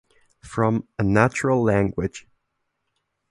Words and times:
From 0.41 0.87
"A 0.97 1.03
Natural 1.03 1.61
Language". 1.63 2.25